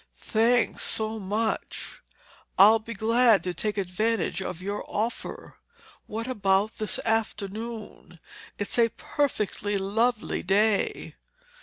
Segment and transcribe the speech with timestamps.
[0.17, 2.01] "Thanks so much.
[2.57, 5.57] I'll be glad to take advantage of your offer.
[6.07, 8.17] What about this afternoon?
[8.57, 11.13] It's a perfectly lovely day."